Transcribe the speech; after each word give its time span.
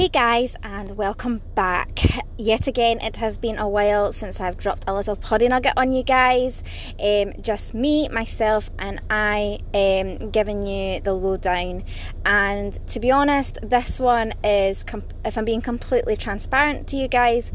Hey 0.00 0.08
guys, 0.08 0.56
and 0.62 0.96
welcome 0.96 1.42
back. 1.54 2.00
Yet 2.38 2.66
again, 2.66 3.02
it 3.02 3.16
has 3.16 3.36
been 3.36 3.58
a 3.58 3.68
while 3.68 4.12
since 4.12 4.40
I've 4.40 4.56
dropped 4.56 4.84
a 4.86 4.94
little 4.94 5.14
potty 5.14 5.46
nugget 5.46 5.74
on 5.76 5.92
you 5.92 6.02
guys. 6.02 6.62
Um, 6.98 7.34
just 7.42 7.74
me, 7.74 8.08
myself, 8.08 8.70
and 8.78 9.02
I 9.10 9.58
um, 9.74 10.30
giving 10.30 10.66
you 10.66 11.02
the 11.02 11.12
lowdown. 11.12 11.84
And 12.24 12.78
to 12.88 12.98
be 12.98 13.10
honest, 13.10 13.58
this 13.62 14.00
one 14.00 14.32
is, 14.42 14.86
if 15.22 15.36
I'm 15.36 15.44
being 15.44 15.60
completely 15.60 16.16
transparent 16.16 16.88
to 16.88 16.96
you 16.96 17.06
guys, 17.06 17.52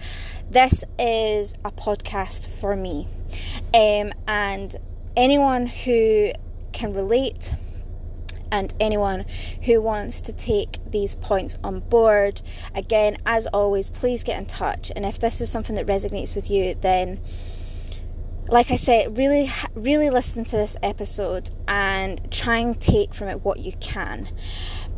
this 0.48 0.84
is 1.00 1.56
a 1.66 1.72
podcast 1.72 2.46
for 2.46 2.76
me. 2.76 3.08
Um, 3.74 4.14
and 4.28 4.76
anyone 5.18 5.66
who 5.66 6.34
can 6.74 6.94
relate 6.94 7.56
and 8.56 8.74
anyone 8.80 9.26
who 9.64 9.82
wants 9.82 10.22
to 10.22 10.34
take 10.34 10.80
these 10.90 11.16
points 11.16 11.58
on 11.64 11.82
board. 11.82 12.42
Again, 12.74 13.18
as 13.26 13.48
always, 13.48 13.90
please 13.90 14.24
get 14.24 14.40
in 14.40 14.46
touch. 14.46 14.92
And 14.96 15.06
if 15.06 15.20
this 15.20 15.42
is 15.42 15.50
something 15.50 15.76
that 15.76 15.86
resonates 15.86 16.36
with 16.36 16.50
you, 16.50 16.76
then 16.80 17.20
like 18.48 18.70
I 18.70 18.76
said, 18.76 19.18
really, 19.18 19.52
really 19.74 20.10
listen 20.10 20.46
to 20.46 20.58
this 20.58 20.78
episode 20.84 21.50
and 21.68 22.32
try 22.32 22.58
and 22.58 22.80
take 22.80 23.14
from 23.14 23.28
it 23.28 23.44
what 23.44 23.60
you 23.60 23.74
can. 23.74 24.30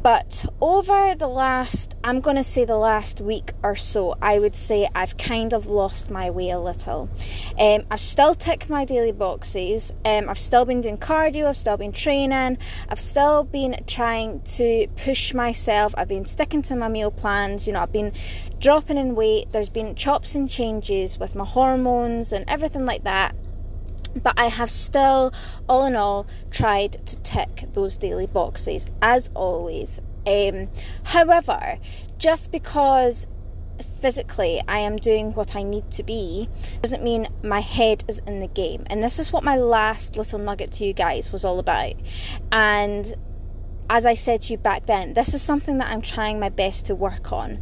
But 0.03 0.45
over 0.61 1.15
the 1.15 1.27
last, 1.27 1.95
I'm 2.03 2.21
going 2.21 2.37
to 2.37 2.43
say 2.43 2.65
the 2.65 2.77
last 2.77 3.19
week 3.19 3.51
or 3.63 3.75
so, 3.75 4.15
I 4.21 4.39
would 4.39 4.55
say 4.55 4.87
I've 4.95 5.17
kind 5.17 5.53
of 5.53 5.65
lost 5.65 6.09
my 6.09 6.29
way 6.29 6.49
a 6.49 6.59
little. 6.59 7.09
Um, 7.59 7.85
I've 7.89 7.99
still 7.99 8.35
ticked 8.35 8.69
my 8.69 8.85
daily 8.85 9.11
boxes. 9.11 9.91
Um, 10.05 10.29
I've 10.29 10.39
still 10.39 10.65
been 10.65 10.81
doing 10.81 10.97
cardio. 10.97 11.47
I've 11.47 11.57
still 11.57 11.77
been 11.77 11.91
training. 11.91 12.57
I've 12.87 12.99
still 12.99 13.43
been 13.43 13.83
trying 13.87 14.41
to 14.41 14.87
push 14.95 15.33
myself. 15.33 15.93
I've 15.97 16.07
been 16.07 16.25
sticking 16.25 16.61
to 16.63 16.75
my 16.75 16.87
meal 16.87 17.11
plans. 17.11 17.67
You 17.67 17.73
know, 17.73 17.81
I've 17.81 17.91
been 17.91 18.13
dropping 18.59 18.97
in 18.97 19.15
weight. 19.15 19.51
There's 19.51 19.69
been 19.69 19.95
chops 19.95 20.35
and 20.35 20.49
changes 20.49 21.17
with 21.17 21.35
my 21.35 21.45
hormones 21.45 22.31
and 22.31 22.45
everything 22.47 22.85
like 22.85 23.03
that 23.03 23.35
but 24.19 24.33
I 24.37 24.47
have 24.47 24.69
still, 24.69 25.33
all 25.67 25.85
in 25.85 25.95
all, 25.95 26.27
tried 26.51 27.05
to 27.05 27.17
tick 27.19 27.65
those 27.73 27.97
daily 27.97 28.27
boxes 28.27 28.87
as 29.01 29.29
always. 29.33 29.99
Um, 30.25 30.69
however, 31.03 31.79
just 32.17 32.51
because 32.51 33.27
physically 34.01 34.61
I 34.67 34.79
am 34.79 34.97
doing 34.97 35.33
what 35.33 35.55
I 35.55 35.63
need 35.63 35.91
to 35.91 36.03
be 36.03 36.49
doesn't 36.81 37.03
mean 37.03 37.27
my 37.43 37.61
head 37.61 38.03
is 38.07 38.19
in 38.19 38.39
the 38.39 38.47
game. 38.47 38.83
And 38.87 39.03
this 39.03 39.19
is 39.19 39.31
what 39.31 39.43
my 39.43 39.55
last 39.55 40.17
little 40.17 40.39
nugget 40.39 40.71
to 40.73 40.85
you 40.85 40.93
guys 40.93 41.31
was 41.31 41.45
all 41.45 41.59
about. 41.59 41.93
And 42.51 43.13
as 43.89 44.05
I 44.05 44.15
said 44.15 44.41
to 44.41 44.53
you 44.53 44.57
back 44.57 44.85
then, 44.85 45.13
this 45.13 45.33
is 45.33 45.41
something 45.41 45.77
that 45.77 45.87
I'm 45.87 46.01
trying 46.01 46.39
my 46.39 46.49
best 46.49 46.87
to 46.87 46.95
work 46.95 47.31
on. 47.31 47.59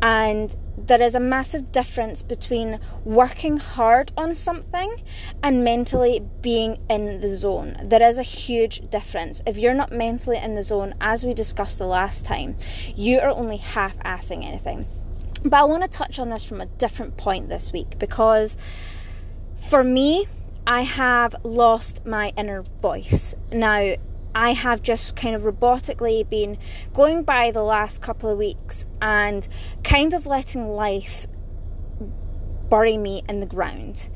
And 0.00 0.54
there 0.86 1.02
is 1.02 1.14
a 1.14 1.20
massive 1.20 1.72
difference 1.72 2.22
between 2.22 2.80
working 3.04 3.56
hard 3.58 4.12
on 4.16 4.34
something 4.34 5.02
and 5.42 5.64
mentally 5.64 6.22
being 6.40 6.78
in 6.88 7.20
the 7.20 7.34
zone. 7.34 7.76
There 7.82 8.02
is 8.02 8.18
a 8.18 8.22
huge 8.22 8.90
difference. 8.90 9.42
If 9.46 9.58
you're 9.58 9.74
not 9.74 9.92
mentally 9.92 10.38
in 10.38 10.54
the 10.54 10.62
zone, 10.62 10.94
as 11.00 11.24
we 11.24 11.34
discussed 11.34 11.78
the 11.78 11.86
last 11.86 12.24
time, 12.24 12.56
you 12.94 13.18
are 13.20 13.30
only 13.30 13.58
half 13.58 13.96
assing 13.98 14.44
anything. 14.44 14.86
But 15.42 15.54
I 15.54 15.64
want 15.64 15.82
to 15.84 15.88
touch 15.88 16.18
on 16.18 16.30
this 16.30 16.44
from 16.44 16.60
a 16.60 16.66
different 16.66 17.16
point 17.16 17.48
this 17.48 17.72
week 17.72 17.98
because 17.98 18.56
for 19.68 19.84
me, 19.84 20.26
I 20.66 20.82
have 20.82 21.34
lost 21.44 22.04
my 22.04 22.32
inner 22.36 22.62
voice. 22.82 23.34
Now, 23.50 23.94
I 24.34 24.52
have 24.52 24.82
just 24.82 25.16
kind 25.16 25.34
of 25.34 25.42
robotically 25.42 26.28
been 26.28 26.58
going 26.92 27.22
by 27.22 27.50
the 27.50 27.62
last 27.62 28.00
couple 28.00 28.30
of 28.30 28.38
weeks 28.38 28.84
and 29.00 29.46
kind 29.82 30.14
of 30.14 30.26
letting 30.26 30.68
life 30.68 31.26
bury 32.68 32.98
me 32.98 33.22
in 33.28 33.40
the 33.40 33.46
ground 33.46 34.08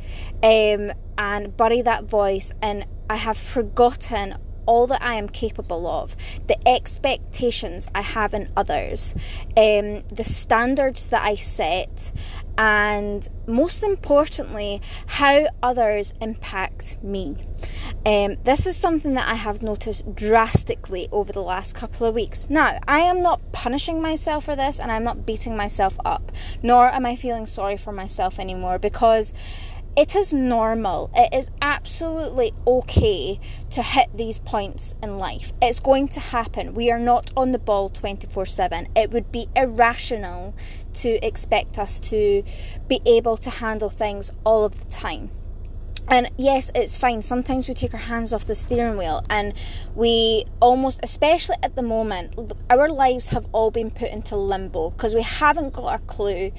um, 0.43 0.93
and 1.19 1.57
bury 1.57 1.83
that 1.83 2.05
voice. 2.05 2.53
And 2.61 2.87
I 3.09 3.17
have 3.17 3.39
forgotten 3.39 4.37
all 4.67 4.87
that 4.87 5.03
I 5.03 5.15
am 5.15 5.29
capable 5.29 5.87
of, 5.87 6.17
the 6.47 6.57
expectations 6.69 7.89
I 7.95 8.03
have 8.03 8.35
in 8.35 8.51
others, 8.57 9.15
um, 9.57 10.01
the 10.11 10.25
standards 10.25 11.09
that 11.09 11.23
I 11.23 11.35
set, 11.35 12.13
and 12.59 13.29
most 13.47 13.83
importantly, 13.83 14.81
how 15.07 15.47
others 15.63 16.13
impact 16.21 17.03
me. 17.03 17.37
Um, 18.05 18.37
this 18.45 18.67
is 18.67 18.77
something 18.77 19.15
that 19.15 19.29
I 19.29 19.35
have 19.35 19.63
noticed 19.63 20.15
drastically 20.15 21.09
over 21.13 21.33
the 21.33 21.43
last 21.43 21.75
couple 21.75 22.07
of 22.07 22.15
weeks. 22.15 22.49
Now, 22.51 22.79
I 22.87 23.01
am 23.01 23.21
not 23.21 23.53
punishing 23.53 24.03
myself 24.03 24.45
for 24.45 24.57
this 24.57 24.81
and 24.81 24.93
I'm 24.93 25.05
not 25.05 25.25
beating 25.25 25.57
myself 25.57 25.97
up, 26.05 26.33
nor 26.63 26.89
am 26.91 27.07
I 27.07 27.17
feeling 27.17 27.47
sorry 27.47 27.77
for 27.77 27.93
myself 27.93 28.39
anymore 28.39 28.79
because 28.79 29.33
it 29.95 30.17
is 30.17 30.33
normal. 30.33 31.11
It 31.15 31.35
is 31.37 31.51
absolutely 31.61 32.55
okay 32.67 33.39
to 33.71 33.83
hit 33.83 34.09
these 34.15 34.39
points 34.39 34.95
in 35.03 35.19
life. 35.19 35.53
It's 35.61 35.81
going 35.81 36.09
to 36.09 36.21
happen. 36.21 36.75
We 36.75 36.91
are 36.91 36.99
not 36.99 37.31
on 37.37 37.53
the 37.53 37.59
ball 37.59 37.91
24 37.91 38.47
7. 38.47 38.89
It 38.97 39.11
would 39.11 39.31
be 39.31 39.49
irrational 39.55 40.55
to 40.95 41.25
expect 41.25 41.79
us 41.79 42.01
to 42.01 42.43
be 42.89 43.01
able 43.05 43.37
to 43.39 43.51
handle 43.51 43.91
things 43.91 44.31
all 44.45 44.65
of 44.65 44.83
the 44.83 44.91
time. 44.91 45.31
And 46.09 46.31
yes, 46.37 46.71
it's 46.75 46.97
fine. 46.97 47.23
Sometimes 47.23 47.69
we 47.69 47.75
take 47.75 47.95
our 47.95 48.01
hands 48.01 48.33
off 48.33 48.47
the 48.47 48.55
steering 48.55 48.97
wheel 48.97 49.25
and 49.31 49.53
we 49.95 50.47
almost, 50.61 51.01
especially 51.03 51.57
at 51.63 51.77
the 51.77 51.83
moment, 51.83 52.35
our 52.71 52.89
lives 52.89 53.29
have 53.29 53.47
all 53.53 53.71
been 53.71 53.91
put 53.91 54.11
into 54.11 54.37
limbo 54.37 54.91
because 54.91 55.15
we 55.15 55.23
haven't 55.23 55.75
got 55.75 55.95
a 55.95 55.99
clue 56.05 56.51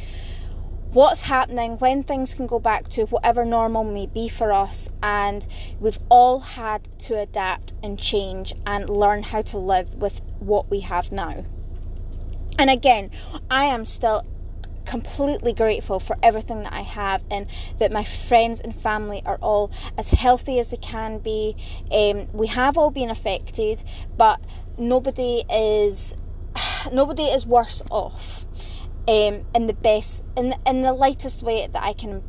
what's 0.94 1.22
happening, 1.22 1.78
when 1.80 2.04
things 2.04 2.34
can 2.34 2.48
go 2.48 2.60
back 2.60 2.88
to 2.90 3.04
whatever 3.06 3.44
normal 3.44 3.84
may 3.84 4.06
be 4.06 4.30
for 4.30 4.54
us, 4.54 4.90
and 5.02 5.46
we've 5.80 6.00
all 6.10 6.40
had 6.40 6.88
to 7.00 7.20
adapt 7.20 7.74
and 7.82 8.00
change 8.00 8.54
and 8.66 8.90
learn 8.90 9.24
how 9.24 9.42
to 9.42 9.58
live 9.58 9.96
with 9.96 10.22
what 10.40 10.70
we 10.70 10.82
have 10.82 11.12
now. 11.12 11.46
And 12.60 12.70
again, 12.70 13.10
I 13.50 13.66
am 13.66 13.86
still 13.86 14.26
completely 14.86 15.54
grateful 15.54 16.00
for 16.00 16.18
everything 16.22 16.62
that 16.64 16.74
I 16.74 16.82
have 16.82 17.24
and 17.32 17.48
that 17.80 17.92
my 17.92 18.04
friends 18.04 18.60
and 18.60 18.80
family 18.80 19.24
are 19.26 19.38
all 19.38 19.72
as 19.98 20.10
healthy 20.10 20.60
as 20.60 20.68
they 20.68 20.78
can 20.78 21.20
be. 21.20 21.56
Um, 21.92 22.28
we 22.34 22.48
have 22.48 22.78
all 22.78 22.92
been 22.92 23.10
affected, 23.10 23.84
but 24.18 24.42
nobody 24.78 25.44
is 25.50 26.16
nobody 26.92 27.24
is 27.24 27.46
worse 27.48 27.82
off 27.90 28.46
um, 29.08 29.46
in 29.54 29.68
the 29.68 29.74
best 29.74 30.24
in 30.38 30.50
the, 30.50 30.58
in 30.66 30.82
the 30.82 30.94
lightest 30.94 31.42
way 31.42 31.68
that 31.68 31.84
I 31.84 31.94
can 31.94 32.24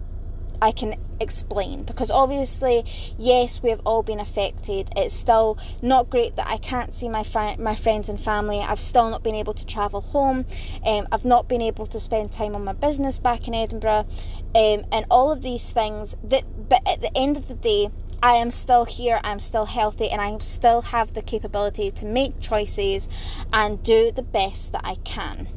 I 0.62 0.72
can 0.72 0.94
explain. 1.20 1.84
Because 1.84 2.10
obviously 2.10 2.84
yes 3.18 3.62
we 3.62 3.70
have 3.70 3.80
all 3.84 4.02
been 4.02 4.20
affected. 4.20 4.90
It's 4.96 5.14
still 5.14 5.58
not 5.82 6.10
great 6.10 6.36
that 6.36 6.46
I 6.46 6.56
can't 6.56 6.94
see 6.94 7.08
my 7.08 7.24
my 7.58 7.74
friends 7.74 8.08
and 8.08 8.18
family. 8.18 8.60
I've 8.60 8.80
still 8.80 9.10
not 9.10 9.22
been 9.22 9.34
able 9.34 9.54
to 9.54 9.66
travel 9.66 10.00
home. 10.00 10.46
Um, 10.84 11.06
I've 11.12 11.24
not 11.24 11.48
been 11.48 11.62
able 11.62 11.86
to 11.86 12.00
spend 12.00 12.32
time 12.32 12.54
on 12.54 12.64
my 12.64 12.72
business 12.72 13.18
back 13.18 13.46
in 13.46 13.54
Edinburgh. 13.54 14.06
Um, 14.54 14.84
and 14.92 15.04
all 15.10 15.30
of 15.30 15.42
these 15.42 15.70
things 15.72 16.16
that 16.24 16.44
but 16.68 16.80
at 16.86 17.00
the 17.00 17.16
end 17.16 17.36
of 17.36 17.48
the 17.48 17.54
day 17.54 17.90
I 18.22 18.36
am 18.36 18.50
still 18.50 18.86
here, 18.86 19.20
I'm 19.22 19.38
still 19.38 19.66
healthy, 19.66 20.08
and 20.08 20.18
I 20.18 20.38
still 20.38 20.80
have 20.80 21.12
the 21.12 21.20
capability 21.20 21.90
to 21.90 22.06
make 22.06 22.40
choices 22.40 23.06
and 23.52 23.82
do 23.82 24.10
the 24.10 24.22
best 24.22 24.72
that 24.72 24.80
I 24.82 24.94
can. 25.04 25.48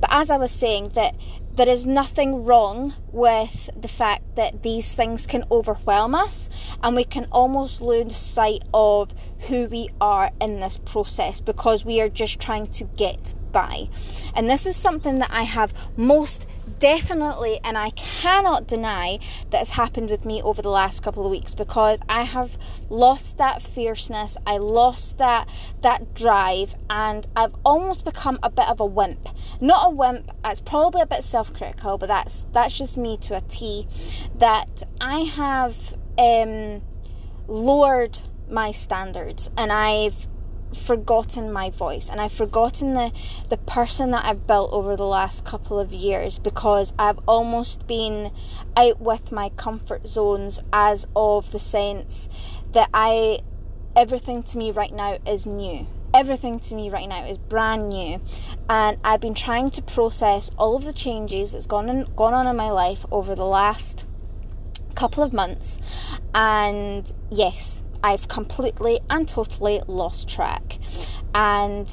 But 0.00 0.10
as 0.12 0.30
I 0.30 0.36
was 0.36 0.50
saying, 0.50 0.90
that 0.90 1.14
there 1.54 1.68
is 1.68 1.86
nothing 1.86 2.44
wrong 2.44 2.94
with 3.12 3.70
the 3.80 3.88
fact 3.88 4.34
that 4.34 4.62
these 4.64 4.96
things 4.96 5.26
can 5.26 5.44
overwhelm 5.52 6.14
us 6.14 6.48
and 6.82 6.96
we 6.96 7.04
can 7.04 7.26
almost 7.30 7.80
lose 7.80 8.16
sight 8.16 8.64
of 8.74 9.14
who 9.48 9.66
we 9.66 9.88
are 10.00 10.32
in 10.40 10.58
this 10.58 10.78
process 10.78 11.40
because 11.40 11.84
we 11.84 12.00
are 12.00 12.08
just 12.08 12.40
trying 12.40 12.66
to 12.66 12.84
get 12.96 13.34
by. 13.52 13.88
And 14.34 14.50
this 14.50 14.66
is 14.66 14.74
something 14.74 15.20
that 15.20 15.30
I 15.30 15.44
have 15.44 15.72
most 15.96 16.46
definitely, 16.84 17.58
and 17.64 17.78
I 17.78 17.88
cannot 17.96 18.66
deny 18.66 19.18
that 19.48 19.56
has 19.56 19.70
happened 19.70 20.10
with 20.10 20.26
me 20.26 20.42
over 20.42 20.60
the 20.60 20.68
last 20.68 21.02
couple 21.02 21.24
of 21.24 21.30
weeks 21.30 21.54
because 21.54 21.98
I 22.10 22.24
have 22.24 22.58
lost 22.90 23.38
that 23.38 23.62
fierceness, 23.62 24.36
I 24.46 24.58
lost 24.58 25.16
that 25.16 25.48
that 25.80 26.12
drive, 26.12 26.74
and 26.90 27.26
I've 27.36 27.54
almost 27.64 28.04
become 28.04 28.38
a 28.42 28.50
bit 28.50 28.68
of 28.68 28.80
a 28.80 28.84
wimp. 28.84 29.30
Not 29.62 29.86
a 29.86 29.90
wimp. 29.94 30.30
It's 30.44 30.60
probably 30.60 31.00
a 31.00 31.06
bit 31.06 31.24
self-critical, 31.24 31.96
but 31.96 32.08
that's 32.08 32.44
that's 32.52 32.76
just 32.76 32.98
me 32.98 33.16
to 33.22 33.34
a 33.34 33.40
T. 33.40 33.88
That 34.36 34.82
I 35.00 35.20
have 35.20 35.94
um, 36.18 36.82
lowered 37.48 38.18
my 38.50 38.72
standards, 38.72 39.48
and 39.56 39.72
I've 39.72 40.26
forgotten 40.76 41.52
my 41.52 41.70
voice 41.70 42.08
and 42.08 42.20
I've 42.20 42.32
forgotten 42.32 42.94
the 42.94 43.12
the 43.48 43.56
person 43.56 44.10
that 44.10 44.24
I've 44.24 44.46
built 44.46 44.72
over 44.72 44.96
the 44.96 45.06
last 45.06 45.44
couple 45.44 45.78
of 45.78 45.92
years 45.92 46.38
because 46.38 46.92
I've 46.98 47.18
almost 47.26 47.86
been 47.86 48.30
out 48.76 49.00
with 49.00 49.32
my 49.32 49.50
comfort 49.50 50.06
zones 50.06 50.60
as 50.72 51.06
of 51.14 51.52
the 51.52 51.58
sense 51.58 52.28
that 52.72 52.90
I 52.92 53.40
everything 53.96 54.42
to 54.42 54.58
me 54.58 54.70
right 54.70 54.92
now 54.92 55.18
is 55.26 55.46
new. 55.46 55.86
Everything 56.12 56.60
to 56.60 56.74
me 56.74 56.90
right 56.90 57.08
now 57.08 57.24
is 57.24 57.38
brand 57.38 57.88
new 57.88 58.20
and 58.68 58.98
I've 59.04 59.20
been 59.20 59.34
trying 59.34 59.70
to 59.70 59.82
process 59.82 60.50
all 60.58 60.76
of 60.76 60.84
the 60.84 60.92
changes 60.92 61.52
that's 61.52 61.66
gone 61.66 61.90
on, 61.90 62.14
gone 62.14 62.34
on 62.34 62.46
in 62.46 62.56
my 62.56 62.70
life 62.70 63.04
over 63.10 63.34
the 63.34 63.46
last 63.46 64.06
couple 64.94 65.22
of 65.22 65.32
months 65.32 65.80
and 66.34 67.12
yes 67.30 67.83
I've 68.04 68.28
completely 68.28 69.00
and 69.08 69.26
totally 69.26 69.80
lost 69.86 70.28
track. 70.28 70.78
And 71.34 71.88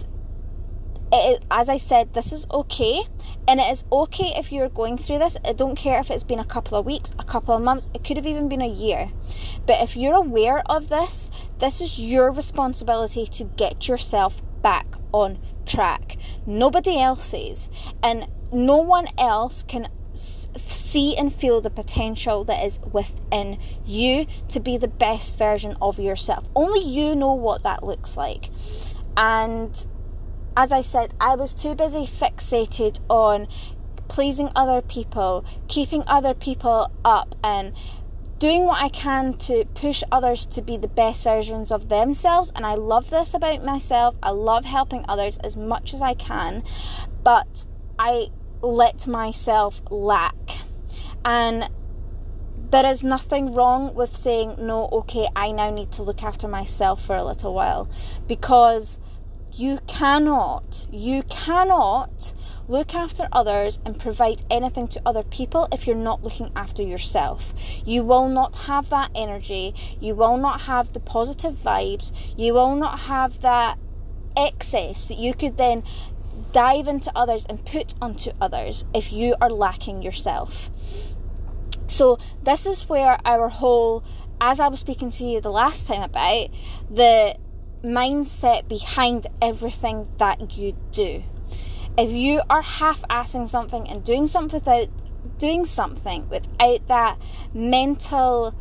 it, 1.13 1.43
as 1.49 1.69
I 1.69 1.77
said, 1.77 2.13
this 2.13 2.33
is 2.33 2.45
okay, 2.51 3.03
and 3.47 3.61
it 3.61 3.71
is 3.71 3.85
okay 3.89 4.33
if 4.35 4.51
you're 4.51 4.67
going 4.67 4.97
through 4.97 5.19
this. 5.19 5.37
I 5.45 5.53
don't 5.53 5.77
care 5.77 5.99
if 5.99 6.11
it's 6.11 6.25
been 6.25 6.39
a 6.39 6.45
couple 6.45 6.77
of 6.77 6.85
weeks, 6.85 7.13
a 7.17 7.23
couple 7.23 7.55
of 7.55 7.61
months, 7.61 7.87
it 7.93 8.03
could 8.03 8.17
have 8.17 8.27
even 8.27 8.49
been 8.49 8.61
a 8.61 8.67
year. 8.67 9.09
But 9.65 9.81
if 9.81 9.95
you're 9.95 10.15
aware 10.15 10.61
of 10.69 10.89
this, 10.89 11.29
this 11.59 11.79
is 11.79 11.97
your 11.97 12.31
responsibility 12.33 13.25
to 13.27 13.45
get 13.45 13.87
yourself 13.87 14.41
back 14.61 14.87
on 15.13 15.39
track. 15.65 16.17
Nobody 16.45 16.99
else's, 16.99 17.69
and 18.03 18.27
no 18.51 18.77
one 18.77 19.07
else 19.17 19.63
can 19.63 19.87
see 20.13 21.15
and 21.15 21.33
feel 21.33 21.61
the 21.61 21.69
potential 21.69 22.43
that 22.45 22.65
is 22.65 22.79
within 22.91 23.57
you 23.85 24.27
to 24.49 24.59
be 24.59 24.77
the 24.77 24.87
best 24.87 25.37
version 25.37 25.77
of 25.81 25.99
yourself. 25.99 26.47
Only 26.55 26.83
you 26.83 27.15
know 27.15 27.33
what 27.33 27.63
that 27.63 27.83
looks 27.83 28.17
like. 28.17 28.49
And 29.15 29.85
as 30.55 30.71
I 30.71 30.81
said, 30.81 31.13
I 31.19 31.35
was 31.35 31.53
too 31.53 31.75
busy 31.75 32.05
fixated 32.05 32.99
on 33.09 33.47
pleasing 34.07 34.49
other 34.55 34.81
people, 34.81 35.45
keeping 35.67 36.03
other 36.05 36.33
people 36.33 36.91
up, 37.05 37.35
and 37.43 37.73
doing 38.39 38.65
what 38.65 38.81
I 38.81 38.89
can 38.89 39.35
to 39.35 39.65
push 39.75 40.03
others 40.11 40.45
to 40.47 40.61
be 40.61 40.75
the 40.75 40.87
best 40.87 41.23
versions 41.23 41.71
of 41.71 41.89
themselves. 41.89 42.51
And 42.55 42.65
I 42.65 42.73
love 42.73 43.09
this 43.09 43.33
about 43.33 43.63
myself. 43.63 44.15
I 44.21 44.31
love 44.31 44.65
helping 44.65 45.05
others 45.07 45.37
as 45.37 45.55
much 45.55 45.93
as 45.93 46.01
I 46.01 46.15
can. 46.15 46.63
But 47.23 47.65
I 47.97 48.31
let 48.61 49.07
myself 49.07 49.81
lack. 49.89 50.61
And 51.23 51.69
there 52.71 52.85
is 52.85 53.03
nothing 53.03 53.53
wrong 53.53 53.93
with 53.93 54.15
saying, 54.15 54.55
no, 54.57 54.87
okay, 54.91 55.27
I 55.35 55.51
now 55.51 55.69
need 55.69 55.91
to 55.93 56.03
look 56.03 56.23
after 56.23 56.47
myself 56.47 57.03
for 57.03 57.15
a 57.15 57.23
little 57.23 57.53
while. 57.53 57.89
Because 58.27 58.97
you 59.53 59.79
cannot, 59.85 60.87
you 60.91 61.23
cannot 61.23 62.33
look 62.69 62.95
after 62.95 63.27
others 63.33 63.79
and 63.85 63.99
provide 63.99 64.43
anything 64.49 64.87
to 64.87 65.01
other 65.05 65.23
people 65.23 65.67
if 65.73 65.85
you're 65.85 65.95
not 65.95 66.23
looking 66.23 66.51
after 66.55 66.81
yourself. 66.81 67.53
You 67.85 68.03
will 68.03 68.29
not 68.29 68.55
have 68.55 68.89
that 68.89 69.11
energy, 69.13 69.75
you 69.99 70.15
will 70.15 70.37
not 70.37 70.61
have 70.61 70.93
the 70.93 71.01
positive 71.01 71.55
vibes, 71.55 72.13
you 72.37 72.53
will 72.53 72.75
not 72.75 72.99
have 73.01 73.41
that 73.41 73.77
excess 74.37 75.05
that 75.05 75.17
you 75.17 75.33
could 75.33 75.57
then 75.57 75.83
dive 76.51 76.87
into 76.87 77.11
others 77.15 77.45
and 77.45 77.63
put 77.65 77.93
onto 78.01 78.31
others 78.39 78.85
if 78.93 79.11
you 79.11 79.35
are 79.41 79.49
lacking 79.49 80.01
yourself. 80.01 80.69
So, 81.87 82.19
this 82.43 82.65
is 82.65 82.87
where 82.87 83.19
our 83.25 83.49
whole, 83.49 84.03
as 84.39 84.59
I 84.59 84.67
was 84.69 84.79
speaking 84.79 85.09
to 85.11 85.25
you 85.25 85.41
the 85.41 85.51
last 85.51 85.87
time 85.87 86.01
about, 86.01 86.49
the 86.89 87.35
mindset 87.83 88.67
behind 88.67 89.27
everything 89.41 90.07
that 90.17 90.57
you 90.57 90.77
do. 90.91 91.23
If 91.97 92.11
you 92.11 92.41
are 92.49 92.61
half 92.61 93.01
assing 93.09 93.47
something 93.47 93.89
and 93.89 94.03
doing 94.03 94.27
something 94.27 94.59
without 94.59 94.87
doing 95.37 95.65
something 95.65 96.27
without 96.29 96.87
that 96.87 97.17
mental 97.53 98.55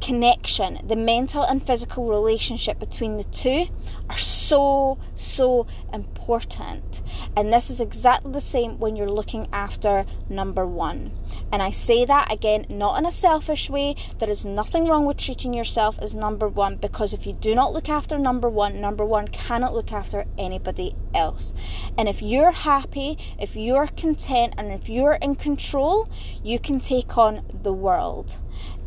connection, 0.00 0.78
the 0.86 0.96
mental 0.96 1.42
and 1.42 1.64
physical 1.64 2.08
relationship 2.08 2.78
between 2.78 3.16
the 3.16 3.24
two 3.24 3.66
are 4.08 4.18
so, 4.18 4.98
so 5.14 5.66
important. 5.92 7.02
And 7.36 7.52
this 7.52 7.70
is 7.70 7.80
exactly 7.80 8.32
the 8.32 8.40
same 8.40 8.78
when 8.78 8.96
you're 8.96 9.10
looking 9.10 9.48
after 9.52 10.04
number 10.28 10.66
one. 10.66 11.12
And 11.50 11.62
I 11.62 11.70
say 11.70 12.04
that 12.04 12.32
again, 12.32 12.66
not 12.68 12.98
in 12.98 13.06
a 13.06 13.12
selfish 13.12 13.70
way. 13.70 13.96
There 14.18 14.30
is 14.30 14.44
nothing 14.44 14.86
wrong 14.86 15.06
with 15.06 15.16
treating 15.16 15.54
yourself 15.54 15.98
as 16.00 16.14
number 16.14 16.48
one 16.48 16.76
because 16.76 17.12
if 17.12 17.26
you 17.26 17.32
do 17.32 17.54
not 17.54 17.72
look 17.72 17.88
after 17.88 18.18
number 18.18 18.48
one, 18.48 18.80
number 18.80 19.04
one 19.04 19.28
cannot 19.28 19.74
look 19.74 19.92
after 19.92 20.26
anybody 20.38 20.94
else. 21.14 21.52
And 21.96 22.08
if 22.08 22.22
you're 22.22 22.52
happy, 22.52 23.18
if 23.38 23.56
you're 23.56 23.86
content, 23.88 24.54
and 24.58 24.72
if 24.72 24.88
you're 24.88 25.14
in 25.14 25.34
control, 25.34 26.08
you 26.42 26.58
can 26.58 26.80
take 26.80 27.16
on 27.16 27.44
the 27.62 27.72
world. 27.72 28.38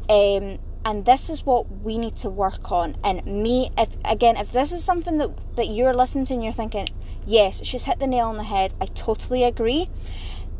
Um, 0.09 0.59
and 0.85 1.05
this 1.05 1.29
is 1.29 1.45
what 1.45 1.69
we 1.83 1.97
need 1.97 2.15
to 2.17 2.29
work 2.29 2.71
on. 2.71 2.95
And 3.03 3.25
me 3.25 3.71
if 3.77 3.95
again 4.05 4.37
if 4.37 4.51
this 4.51 4.71
is 4.71 4.83
something 4.83 5.17
that 5.17 5.55
that 5.55 5.67
you're 5.69 5.93
listening 5.93 6.25
to 6.25 6.33
and 6.33 6.43
you're 6.43 6.53
thinking 6.53 6.87
yes 7.25 7.63
she's 7.63 7.85
hit 7.85 7.99
the 7.99 8.07
nail 8.07 8.27
on 8.27 8.37
the 8.37 8.43
head. 8.43 8.73
I 8.79 8.85
totally 8.85 9.43
agree 9.43 9.89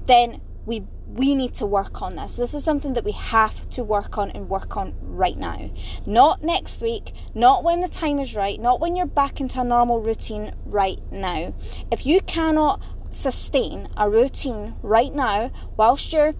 then 0.06 0.42
we 0.66 0.84
we 1.08 1.34
need 1.34 1.56
to 1.56 1.66
work 1.66 2.04
on 2.04 2.16
this. 2.16 2.36
This 2.36 2.54
is 2.54 2.64
something 2.64 2.94
that 2.94 3.04
we 3.04 3.14
have 3.14 3.68
to 3.72 3.84
work 3.84 4.20
on 4.20 4.30
and 4.32 4.48
work 4.48 4.78
on 4.78 4.94
right 5.02 5.38
now. 5.38 5.72
Not 6.06 6.44
next 6.44 6.82
week 6.82 7.14
not 7.34 7.64
when 7.64 7.80
the 7.80 7.88
time 7.88 8.20
is 8.20 8.36
right 8.36 8.60
not 8.60 8.80
when 8.80 8.96
you're 8.96 9.06
back 9.06 9.40
into 9.42 9.62
a 9.62 9.64
normal 9.64 10.02
routine 10.02 10.54
right 10.66 11.00
now. 11.12 11.54
If 11.92 12.06
you 12.06 12.22
cannot 12.22 12.82
sustain 13.12 13.88
a 13.98 14.10
routine 14.10 14.76
right 14.84 15.14
now 15.14 15.52
whilst 15.78 16.14
you're 16.14 16.36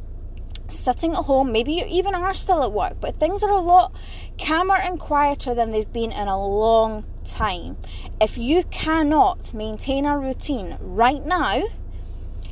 sitting 0.70 1.12
at 1.12 1.26
home, 1.26 1.52
maybe 1.52 1.74
you 1.74 1.86
even 1.88 2.16
are 2.16 2.34
still 2.34 2.64
at 2.64 2.72
work, 2.72 2.96
but 3.00 3.20
things 3.20 3.44
are 3.44 3.52
a 3.52 3.60
lot 3.60 3.94
calmer 4.38 4.76
and 4.76 5.00
quieter 5.00 5.54
than 5.54 5.72
they've 5.72 5.92
been 5.92 6.12
in 6.12 6.28
a 6.28 6.48
long 6.48 7.06
time. 7.26 7.78
If 8.22 8.38
you 8.38 8.64
cannot 8.66 9.54
maintain 9.54 10.06
a 10.06 10.18
routine 10.18 10.78
right 10.80 11.26
now, 11.26 11.64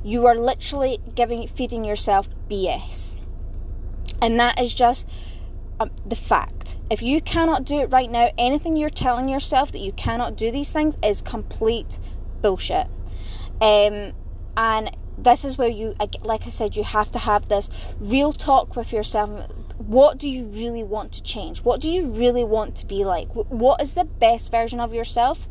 you 0.04 0.26
are 0.26 0.36
literally 0.36 1.00
giving 1.16 1.48
feeding 1.48 1.84
yourself 1.84 2.30
BS. 2.50 3.16
And 4.22 4.40
that 4.40 4.60
is 4.60 4.74
just 4.74 5.08
um, 5.80 5.92
the 6.06 6.16
fact. 6.16 6.76
If 6.90 7.02
you 7.02 7.22
cannot 7.22 7.66
do 7.66 7.82
it 7.82 7.92
right 7.92 8.10
now, 8.10 8.32
anything 8.38 8.78
you're 8.78 8.90
telling 8.90 9.30
yourself 9.30 9.72
that 9.72 9.80
you 9.80 9.92
cannot 9.92 10.36
do 10.36 10.52
these 10.52 10.72
things 10.72 10.98
is 11.04 11.22
complete 11.22 12.00
bullshit. 12.42 12.88
Um, 13.62 14.14
and 14.56 14.96
this 15.18 15.44
is 15.44 15.58
where 15.58 15.70
you 15.70 15.96
like 16.22 16.46
i 16.46 16.50
said 16.50 16.76
you 16.76 16.84
have 16.84 17.12
to 17.12 17.20
have 17.20 17.50
this 17.50 17.70
real 18.00 18.32
talk 18.32 18.76
with 18.76 18.94
yourself 18.94 19.50
what 19.78 20.18
do 20.18 20.30
you 20.30 20.46
really 20.46 20.84
want 20.84 21.12
to 21.12 21.24
change 21.24 21.64
what 21.64 21.82
do 21.82 21.90
you 21.90 22.12
really 22.12 22.44
want 22.44 22.76
to 22.76 22.86
be 22.86 23.04
like 23.04 23.28
what 23.34 23.82
is 23.82 23.94
the 23.94 24.04
best 24.04 24.52
version 24.52 24.80
of 24.80 24.94
yourself 24.94 25.48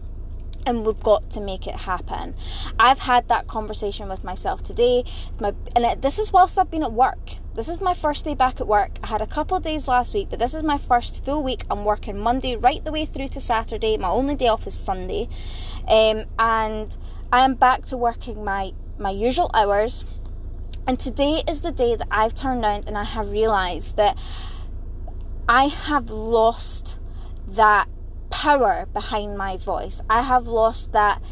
and 0.66 0.85
we've 0.85 1.02
got 1.02 1.30
to 1.30 1.40
make 1.40 1.66
it 1.66 1.76
happen. 1.76 2.35
I've 2.78 2.99
had 2.99 3.28
that 3.28 3.46
conversation 3.46 4.08
with 4.08 4.25
myself 4.25 4.62
today. 4.64 5.04
My, 5.40 5.54
and 5.76 6.02
this 6.02 6.18
is 6.18 6.32
whilst 6.32 6.58
I've 6.58 6.70
been 6.70 6.82
at 6.82 6.92
work. 6.92 7.37
This 7.54 7.68
is 7.68 7.80
my 7.80 7.94
first 7.94 8.25
day 8.25 8.35
back 8.35 8.61
at 8.61 8.66
work. 8.66 8.99
I 9.02 9.06
had 9.06 9.23
a 9.23 9.26
couple 9.26 9.56
of 9.56 9.62
days 9.62 9.87
last 9.87 10.12
week, 10.12 10.26
but 10.28 10.40
this 10.40 10.52
is 10.52 10.64
my 10.64 10.76
first 10.76 11.25
full 11.25 11.42
week. 11.42 11.64
I'm 11.70 11.85
working 11.85 12.18
Monday 12.18 12.56
right 12.56 12.85
the 12.85 12.92
way 12.92 13.06
through 13.06 13.28
to 13.28 13.40
Saturday. 13.40 13.96
My 13.96 14.08
only 14.08 14.35
day 14.35 14.49
off 14.49 14.66
is 14.66 14.75
Sunday, 14.75 15.28
um, 15.87 16.25
and 16.38 16.96
I 17.32 17.40
am 17.40 17.54
back 17.54 17.87
to 17.87 17.96
working 17.96 18.44
my 18.44 18.73
my 18.98 19.10
usual 19.10 19.50
hours. 19.54 20.04
And 20.86 20.98
today 20.98 21.42
is 21.48 21.60
the 21.60 21.72
day 21.72 21.96
that 21.96 22.08
I've 22.10 22.34
turned 22.34 22.64
around 22.64 22.86
and 22.86 22.96
I 22.96 23.04
have 23.04 23.30
realized 23.30 23.96
that 23.96 24.16
I 25.48 25.66
have 25.66 26.10
lost 26.10 26.98
that 27.48 27.88
power 28.30 28.86
behind 28.92 29.38
my 29.38 29.56
voice. 29.56 30.00
I 30.10 30.22
have 30.22 30.46
lost 30.46 30.92
that, 30.92 31.22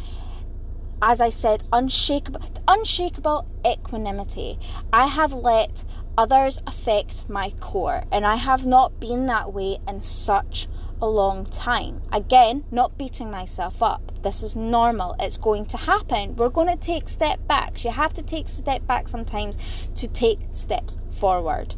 as 1.03 1.21
I 1.21 1.29
said, 1.29 1.65
unshakable, 1.73 2.41
unshakable 2.67 3.47
equanimity. 3.67 4.59
I 4.93 5.07
have 5.09 5.33
let 5.33 5.85
others 6.17 6.61
affect 6.67 7.29
my 7.29 7.51
core, 7.61 8.05
and 8.13 8.25
I 8.25 8.37
have 8.37 8.67
not 8.67 9.01
been 9.01 9.27
that 9.27 9.53
way 9.53 9.79
in 9.89 10.01
such 10.03 10.69
a 11.01 11.07
long 11.07 11.47
time. 11.47 12.03
Again, 12.13 12.65
not 12.71 12.97
beating 12.97 13.31
myself 13.31 13.83
up. 13.83 14.23
This 14.23 14.43
is 14.43 14.57
normal. 14.57 15.17
It's 15.19 15.39
going 15.39 15.67
to 15.67 15.77
happen. 15.77 16.37
We're 16.37 16.49
going 16.49 16.69
to 16.69 16.77
take 16.77 17.09
step 17.09 17.47
backs. 17.47 17.85
You 17.85 17.91
have 17.91 18.15
to 18.15 18.23
take 18.23 18.49
step 18.49 18.87
back 18.87 19.09
sometimes 19.09 19.57
to 19.97 20.09
take 20.09 20.41
steps 20.51 20.99
forward 21.11 21.75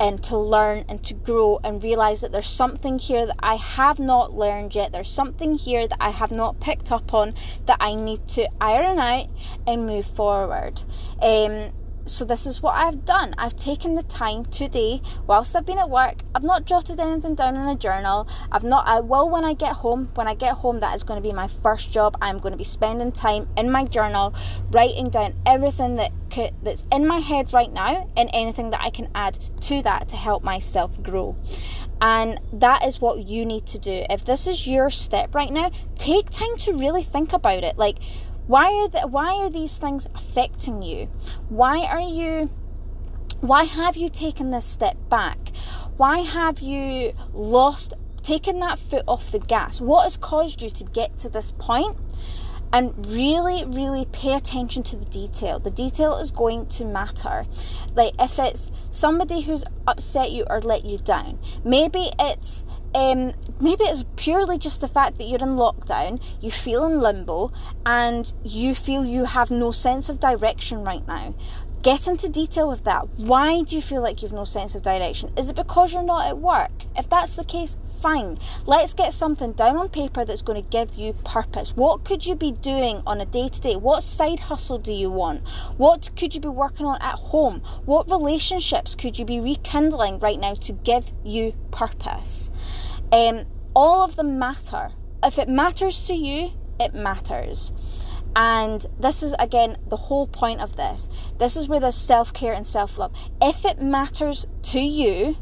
and 0.00 0.22
to 0.24 0.38
learn 0.38 0.84
and 0.88 1.02
to 1.04 1.14
grow 1.14 1.58
and 1.64 1.82
realize 1.82 2.20
that 2.20 2.30
there's 2.30 2.48
something 2.48 2.98
here 2.98 3.26
that 3.26 3.36
I 3.40 3.56
have 3.56 3.98
not 3.98 4.34
learned 4.34 4.74
yet. 4.74 4.92
There's 4.92 5.10
something 5.10 5.56
here 5.56 5.88
that 5.88 5.98
I 6.00 6.10
have 6.10 6.30
not 6.30 6.60
picked 6.60 6.92
up 6.92 7.12
on 7.12 7.34
that 7.66 7.78
I 7.80 7.94
need 7.94 8.26
to 8.28 8.48
iron 8.60 8.98
out 8.98 9.26
and 9.66 9.86
move 9.86 10.06
forward. 10.06 10.82
Um, 11.20 11.72
so 12.08 12.24
this 12.24 12.46
is 12.46 12.62
what 12.62 12.74
I've 12.74 13.04
done. 13.04 13.34
I've 13.38 13.56
taken 13.56 13.94
the 13.94 14.02
time 14.02 14.44
today, 14.46 15.02
whilst 15.26 15.54
I've 15.54 15.66
been 15.66 15.78
at 15.78 15.90
work. 15.90 16.22
I've 16.34 16.42
not 16.42 16.64
jotted 16.64 16.98
anything 17.00 17.34
down 17.34 17.56
in 17.56 17.68
a 17.68 17.76
journal. 17.76 18.28
I've 18.50 18.64
not. 18.64 18.86
I 18.86 19.00
will 19.00 19.28
when 19.28 19.44
I 19.44 19.54
get 19.54 19.74
home. 19.74 20.10
When 20.14 20.26
I 20.26 20.34
get 20.34 20.54
home, 20.54 20.80
that 20.80 20.94
is 20.94 21.02
going 21.02 21.20
to 21.20 21.26
be 21.26 21.32
my 21.32 21.48
first 21.48 21.92
job. 21.92 22.16
I'm 22.20 22.38
going 22.38 22.52
to 22.52 22.58
be 22.58 22.64
spending 22.64 23.12
time 23.12 23.48
in 23.56 23.70
my 23.70 23.84
journal, 23.84 24.34
writing 24.70 25.10
down 25.10 25.34
everything 25.46 25.96
that 25.96 26.12
could, 26.30 26.54
that's 26.62 26.84
in 26.90 27.06
my 27.06 27.18
head 27.18 27.52
right 27.52 27.72
now, 27.72 28.10
and 28.16 28.30
anything 28.32 28.70
that 28.70 28.80
I 28.80 28.90
can 28.90 29.08
add 29.14 29.38
to 29.62 29.82
that 29.82 30.08
to 30.08 30.16
help 30.16 30.42
myself 30.42 31.02
grow. 31.02 31.36
And 32.00 32.40
that 32.52 32.84
is 32.84 33.00
what 33.00 33.26
you 33.26 33.44
need 33.44 33.66
to 33.66 33.78
do. 33.78 34.04
If 34.08 34.24
this 34.24 34.46
is 34.46 34.66
your 34.66 34.88
step 34.88 35.34
right 35.34 35.52
now, 35.52 35.72
take 35.96 36.30
time 36.30 36.56
to 36.58 36.74
really 36.74 37.02
think 37.02 37.32
about 37.32 37.64
it. 37.64 37.76
Like 37.76 37.98
why 38.48 38.72
are 38.72 38.88
the, 38.88 39.06
why 39.06 39.34
are 39.34 39.50
these 39.50 39.76
things 39.76 40.06
affecting 40.14 40.82
you? 40.82 41.06
Why 41.50 41.84
are 41.84 42.00
you 42.00 42.50
why 43.40 43.64
have 43.64 43.96
you 43.96 44.08
taken 44.08 44.50
this 44.50 44.64
step 44.64 44.96
back? 45.08 45.52
Why 45.96 46.20
have 46.20 46.58
you 46.58 47.12
lost 47.32 47.94
taken 48.22 48.58
that 48.60 48.78
foot 48.78 49.04
off 49.06 49.30
the 49.30 49.38
gas? 49.38 49.80
What 49.80 50.04
has 50.04 50.16
caused 50.16 50.62
you 50.62 50.70
to 50.70 50.84
get 50.84 51.18
to 51.18 51.28
this 51.28 51.52
point? 51.52 51.96
and 52.70 53.06
really 53.06 53.64
really 53.64 54.04
pay 54.12 54.34
attention 54.34 54.82
to 54.82 54.94
the 54.94 55.06
detail 55.06 55.58
the 55.58 55.70
detail 55.70 56.18
is 56.18 56.30
going 56.30 56.66
to 56.66 56.84
matter 56.84 57.46
like 57.94 58.12
if 58.18 58.38
it's 58.38 58.70
somebody 58.90 59.40
who's 59.40 59.64
upset 59.86 60.30
you 60.30 60.44
or 60.50 60.60
let 60.60 60.84
you 60.84 60.98
down 60.98 61.38
maybe 61.64 62.10
it's 62.18 62.66
um, 62.94 63.32
maybe 63.60 63.84
it's 63.84 64.04
purely 64.16 64.58
just 64.58 64.80
the 64.80 64.88
fact 64.88 65.18
that 65.18 65.24
you're 65.24 65.38
in 65.38 65.56
lockdown, 65.56 66.22
you 66.40 66.50
feel 66.50 66.84
in 66.84 67.00
limbo, 67.00 67.52
and 67.84 68.32
you 68.44 68.74
feel 68.74 69.04
you 69.04 69.24
have 69.24 69.50
no 69.50 69.72
sense 69.72 70.08
of 70.08 70.20
direction 70.20 70.84
right 70.84 71.06
now. 71.06 71.34
Get 71.82 72.08
into 72.08 72.28
detail 72.28 72.68
with 72.68 72.82
that. 72.84 73.08
Why 73.16 73.62
do 73.62 73.76
you 73.76 73.82
feel 73.82 74.02
like 74.02 74.20
you've 74.20 74.32
no 74.32 74.44
sense 74.44 74.74
of 74.74 74.82
direction? 74.82 75.32
Is 75.36 75.48
it 75.48 75.54
because 75.54 75.92
you're 75.92 76.02
not 76.02 76.26
at 76.26 76.38
work? 76.38 76.72
If 76.96 77.08
that's 77.08 77.34
the 77.34 77.44
case, 77.44 77.76
fine. 78.02 78.38
Let's 78.66 78.94
get 78.94 79.12
something 79.12 79.52
down 79.52 79.76
on 79.76 79.88
paper 79.88 80.24
that's 80.24 80.42
going 80.42 80.60
to 80.60 80.68
give 80.68 80.94
you 80.94 81.12
purpose. 81.24 81.76
What 81.76 82.04
could 82.04 82.26
you 82.26 82.34
be 82.34 82.50
doing 82.50 83.02
on 83.06 83.20
a 83.20 83.24
day 83.24 83.48
to 83.48 83.60
day? 83.60 83.76
What 83.76 84.02
side 84.02 84.40
hustle 84.40 84.78
do 84.78 84.92
you 84.92 85.08
want? 85.08 85.46
What 85.76 86.10
could 86.16 86.34
you 86.34 86.40
be 86.40 86.48
working 86.48 86.86
on 86.86 87.00
at 87.00 87.14
home? 87.14 87.62
What 87.84 88.10
relationships 88.10 88.96
could 88.96 89.18
you 89.18 89.24
be 89.24 89.40
rekindling 89.40 90.18
right 90.18 90.38
now 90.38 90.54
to 90.54 90.72
give 90.72 91.12
you 91.24 91.54
purpose? 91.70 92.50
Um, 93.12 93.46
all 93.74 94.02
of 94.02 94.16
them 94.16 94.38
matter. 94.38 94.90
If 95.22 95.38
it 95.38 95.48
matters 95.48 96.06
to 96.06 96.14
you, 96.14 96.52
it 96.78 96.94
matters. 96.94 97.72
And 98.36 98.84
this 99.00 99.22
is 99.22 99.34
again 99.38 99.78
the 99.88 99.96
whole 99.96 100.26
point 100.26 100.60
of 100.60 100.76
this. 100.76 101.08
This 101.38 101.56
is 101.56 101.66
where 101.68 101.80
there's 101.80 101.96
self 101.96 102.32
care 102.32 102.52
and 102.52 102.66
self 102.66 102.98
love. 102.98 103.12
If 103.40 103.64
it 103.64 103.80
matters 103.80 104.46
to 104.64 104.80
you, 104.80 105.36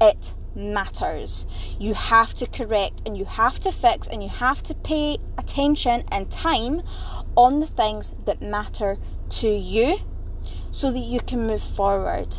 it 0.00 0.34
matters. 0.54 1.46
You 1.78 1.94
have 1.94 2.34
to 2.34 2.46
correct 2.46 3.02
and 3.04 3.16
you 3.16 3.24
have 3.24 3.60
to 3.60 3.72
fix 3.72 4.08
and 4.08 4.22
you 4.22 4.28
have 4.28 4.62
to 4.64 4.74
pay 4.74 5.18
attention 5.38 6.04
and 6.10 6.30
time 6.30 6.82
on 7.36 7.60
the 7.60 7.66
things 7.66 8.14
that 8.24 8.42
matter 8.42 8.96
to 9.30 9.48
you 9.48 9.98
so 10.70 10.90
that 10.90 11.00
you 11.00 11.20
can 11.20 11.46
move 11.46 11.62
forward. 11.62 12.36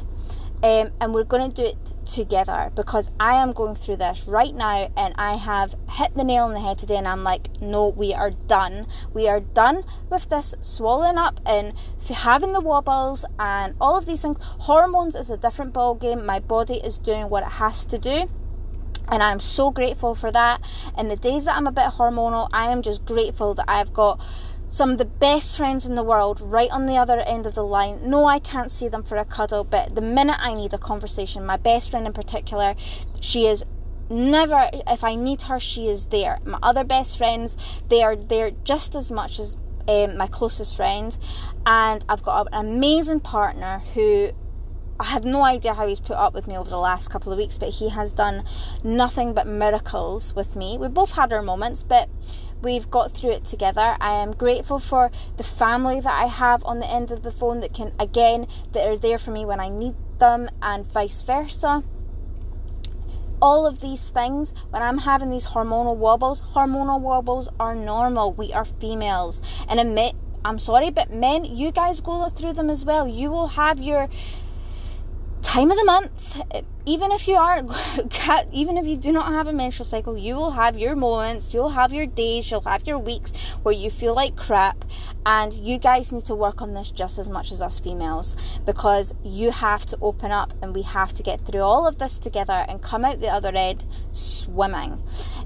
Um, 0.64 0.92
and 1.02 1.14
we're 1.14 1.24
going 1.24 1.52
to 1.52 1.56
do 1.56 1.70
it 1.70 1.92
together 2.06 2.72
because 2.76 3.10
I 3.20 3.34
am 3.36 3.52
going 3.52 3.76
through 3.76 3.98
this 3.98 4.28
right 4.28 4.54
now 4.54 4.92
and 4.96 5.14
I 5.18 5.36
have 5.36 5.76
hit 5.90 6.16
the 6.16 6.24
nail 6.24 6.46
on 6.46 6.54
the 6.54 6.60
head 6.60 6.78
today 6.78 6.98
and 6.98 7.08
I'm 7.08 7.24
like, 7.24 7.62
no, 7.62 7.88
we 7.88 8.14
are 8.14 8.32
done. 8.32 8.86
We 9.14 9.28
are 9.28 9.40
done 9.40 9.84
with 10.10 10.30
this 10.30 10.54
swallowing 10.62 11.18
up 11.18 11.40
and 11.46 11.74
having 12.10 12.54
the 12.54 12.60
wobbles 12.60 13.26
and 13.40 13.76
all 13.82 13.98
of 13.98 14.06
these 14.06 14.22
things. 14.22 14.38
Hormones 14.42 15.16
is 15.16 15.30
a 15.30 15.38
different 15.38 15.74
ball 15.74 15.96
game. 15.96 16.26
My 16.26 16.40
body 16.40 16.76
is 16.76 17.00
doing 17.00 17.30
what 17.30 17.44
it 17.44 17.54
has 17.54 17.86
to 17.88 17.98
do. 17.98 18.30
And 19.08 19.22
I'm 19.22 19.40
so 19.40 19.72
grateful 19.72 20.16
for 20.16 20.32
that. 20.32 20.62
And 20.96 21.12
the 21.12 21.18
days 21.18 21.46
that 21.46 21.58
I'm 21.58 21.68
a 21.68 21.72
bit 21.72 21.86
hormonal, 21.86 22.50
I 22.54 22.72
am 22.72 22.82
just 22.82 23.04
grateful 23.06 23.54
that 23.56 23.66
I've 23.68 23.94
got 23.94 24.22
some 24.72 24.92
of 24.92 24.98
the 24.98 25.06
best 25.06 25.58
friends 25.58 25.86
in 25.86 25.96
the 25.96 26.04
world 26.04 26.40
right 26.40 26.72
on 26.72 26.86
the 26.86 26.96
other 26.96 27.20
end 27.20 27.46
of 27.46 27.56
the 27.56 27.64
line. 27.64 28.10
No, 28.10 28.26
I 28.26 28.40
can't 28.40 28.72
see 28.72 28.88
them 28.88 29.04
for 29.04 29.18
a 29.18 29.26
cuddle, 29.26 29.66
but 29.66 29.96
the 29.96 30.02
minute 30.02 30.38
I 30.40 30.54
need 30.54 30.74
a 30.74 30.78
conversation, 30.78 31.46
my 31.46 31.58
best 31.58 31.92
friend 31.92 32.08
in 32.08 32.14
particular, 32.14 32.76
she 33.20 33.48
is 33.48 33.66
never 34.10 34.70
if 34.88 35.04
I 35.04 35.16
need 35.16 35.44
her, 35.44 35.60
she 35.60 35.90
is 35.90 36.06
there. 36.06 36.40
My 36.46 36.58
other 36.64 36.86
best 36.86 37.18
friends, 37.18 37.58
they 37.90 38.02
are 38.02 38.16
there 38.16 38.52
just 38.64 38.96
as 38.96 39.12
much 39.12 39.40
as 39.40 39.58
um, 39.90 40.16
my 40.16 40.28
closest 40.28 40.78
friends, 40.78 41.20
and 41.66 42.06
I've 42.08 42.24
got 42.24 42.48
an 42.54 42.66
amazing 42.66 43.20
partner 43.20 43.80
who 43.94 44.32
I 45.02 45.06
have 45.06 45.26
no 45.26 45.44
idea 45.44 45.74
how 45.74 45.88
he's 45.88 46.00
put 46.00 46.16
up 46.16 46.36
with 46.36 46.46
me 46.46 46.56
over 46.56 46.70
the 46.70 46.78
last 46.78 47.10
couple 47.10 47.32
of 47.32 47.40
weeks, 47.40 47.58
but 47.58 47.70
he 47.70 47.90
has 47.90 48.12
done 48.12 48.44
nothing 48.84 49.34
but 49.34 49.48
miracles 49.48 50.36
with 50.36 50.56
me. 50.56 50.78
We 50.78 50.90
both 50.90 51.14
had 51.14 51.34
our 51.34 51.42
moments, 51.42 51.82
but 51.82 52.08
we've 52.62 52.88
got 52.88 53.12
through 53.12 53.32
it 53.32 53.44
together. 53.44 53.98
I 54.00 54.12
am 54.12 54.34
grateful 54.34 54.78
for 54.78 55.10
the 55.38 55.44
family 55.44 56.00
that 56.02 56.14
I 56.14 56.28
have 56.28 56.64
on 56.66 56.78
the 56.78 56.88
end 56.88 57.10
of 57.10 57.24
the 57.24 57.32
phone 57.32 57.62
that 57.62 57.74
can, 57.74 57.94
again, 57.98 58.46
that 58.74 58.88
are 58.88 58.96
there 58.96 59.18
for 59.18 59.32
me 59.32 59.44
when 59.44 59.60
I 59.60 59.70
need 59.70 59.96
them, 60.20 60.52
and 60.62 60.86
vice 60.86 61.24
versa. 61.24 61.84
All 63.42 63.66
of 63.66 63.82
these 63.82 64.10
things, 64.10 64.54
when 64.70 64.84
I'm 64.84 65.00
having 65.00 65.32
these 65.32 65.48
hormonal 65.48 65.98
wobbles, 65.98 66.44
hormonal 66.54 67.02
wobbles 67.02 67.50
are 67.60 67.74
normal. 67.74 68.34
We 68.34 68.54
are 68.54 68.66
females. 68.66 69.42
And 69.68 69.80
admit, 69.80 70.14
I'm 70.46 70.60
sorry, 70.60 70.92
but 70.92 71.12
men, 71.12 71.44
you 71.44 71.72
guys 71.72 72.02
go 72.02 72.30
through 72.30 72.54
them 72.54 72.70
as 72.70 72.86
well. 72.86 73.08
You 73.08 73.32
will 73.32 73.48
have 73.48 73.80
your 73.80 74.08
time 75.42 75.72
of 75.72 75.78
the 75.78 75.86
month 75.86 76.42
even 76.86 77.12
if 77.12 77.28
you 77.28 77.36
are 77.36 77.64
even 78.52 78.78
if 78.78 78.86
you 78.86 78.98
do 78.98 79.12
not 79.12 79.32
have 79.32 79.48
a 79.48 79.54
menstrual 79.54 79.86
cycle 79.86 80.18
you 80.18 80.36
will 80.36 80.52
have 80.52 80.78
your 80.78 80.96
moments 80.96 81.54
you'll 81.54 81.70
have 81.70 81.94
your 81.94 82.06
days 82.06 82.50
you'll 82.50 82.62
have 82.62 82.86
your 82.86 82.98
weeks 82.98 83.34
where 83.64 83.74
you 83.74 83.90
feel 83.90 84.14
like 84.14 84.36
crap. 84.36 84.86
And 85.26 85.54
you 85.54 85.78
guys 85.78 86.12
need 86.12 86.26
to 86.26 86.36
work 86.36 86.62
on 86.62 86.74
this 86.74 86.90
just 86.90 87.20
as 87.20 87.30
much 87.30 87.52
as 87.52 87.62
us 87.62 87.80
females 87.80 88.36
because 88.66 89.14
you 89.24 89.52
have 89.52 89.86
to 89.88 89.98
open 90.02 90.32
up 90.32 90.54
and 90.62 90.74
we 90.74 90.82
have 90.82 91.14
to 91.14 91.24
get 91.24 91.46
through 91.46 91.62
all 91.62 91.86
of 91.86 92.00
this 92.00 92.18
together 92.18 92.66
and 92.68 92.82
come 92.82 93.06
out 93.06 93.22
the 93.22 93.28
other 93.28 93.56
end 93.56 93.86
swimming. 94.12 95.04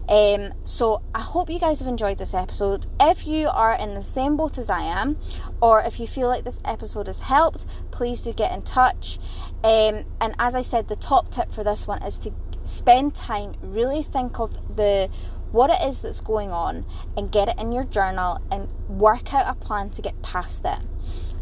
Um, 0.08 0.54
so 0.65 1.01
i 1.15 1.22
hope 1.22 1.50
you 1.50 1.60
guys 1.60 1.80
have 1.80 1.88
enjoyed 1.88 2.20
this 2.20 2.34
episode. 2.34 2.86
If 3.00 3.27
you 3.27 3.50
are 3.50 3.74
in 3.74 3.96
the 3.96 4.04
same 4.04 4.38
boat 4.38 4.58
as 4.58 4.70
i 4.70 4.82
am 4.82 5.18
or 5.62 5.82
if 5.82 6.00
you 6.00 6.08
feel 6.08 6.27
like 6.27 6.44
this 6.46 6.60
episode 6.63 7.08
has 7.08 7.20
helped 7.20 7.65
please 7.92 8.22
do 8.22 8.32
get 8.32 8.51
in 8.54 8.62
touch. 8.62 9.20
Um, 9.63 10.06
and 10.22 10.36
as 10.39 10.56
i 10.56 10.62
said 10.62 10.88
the 10.88 10.96
top 10.96 11.25
top 11.25 11.32
tip 11.32 11.53
for 11.53 11.63
this 11.63 11.88
one 11.88 12.01
is 12.03 12.17
to 12.20 12.32
spend 12.65 13.15
time, 13.15 13.55
really 13.62 14.03
think 14.03 14.39
of 14.39 14.75
the 14.75 15.10
what 15.51 15.70
it 15.70 15.88
is 15.88 16.00
that's 16.00 16.20
going 16.20 16.51
on 16.51 16.86
and 17.15 17.32
get 17.32 17.48
it 17.48 17.58
in 17.58 17.72
your 17.72 17.86
journal 17.86 18.41
and 18.51 18.67
work 18.89 19.34
out 19.34 19.48
a 19.48 19.55
plan 19.55 19.89
to 19.89 20.01
get 20.01 20.22
past 20.22 20.65
it. 20.65 20.79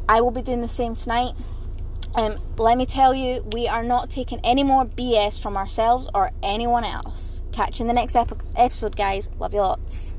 I 0.08 0.22
will 0.22 0.32
be 0.32 0.42
doing 0.42 0.62
the 0.62 0.68
same 0.68 0.96
tonight. 0.96 1.34
Um, 2.13 2.40
let 2.58 2.78
me 2.78 2.86
tell 2.86 3.16
you, 3.16 3.44
we 3.54 3.68
are 3.68 3.82
not 3.82 4.12
taking 4.12 4.40
any 4.44 4.63
more 4.63 4.86
BS 4.86 5.42
from 5.42 5.58
ourselves 5.58 6.08
or 6.13 6.32
anyone 6.44 6.84
else. 6.84 7.42
Catch 7.52 7.80
you 7.80 7.84
in 7.84 7.88
the 7.88 7.94
next 7.94 8.16
episode, 8.16 8.96
guys. 8.96 9.32
Love 9.40 9.54
you 9.54 9.62
lots. 9.62 10.16